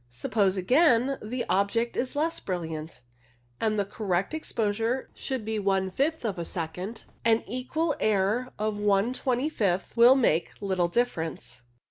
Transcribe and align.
Suppose, 0.09 0.57
again, 0.57 1.19
the 1.21 1.45
object 1.47 1.95
is 1.95 2.15
less 2.15 2.39
brilliant, 2.39 3.01
and 3.59 3.77
the 3.77 3.85
correct 3.85 4.33
exposure 4.33 5.11
should 5.13 5.45
be 5.45 5.59
one 5.59 5.91
fifth 5.91 6.25
of 6.25 6.39
a 6.39 6.43
second, 6.43 7.05
an 7.23 7.43
equal 7.45 7.95
error 7.99 8.51
of 8.57 8.79
one 8.79 9.13
twenty 9.13 9.47
fifth 9.47 9.95
will 9.95 10.15
make 10.15 10.59
little 10.59 10.87
difference. 10.87 11.61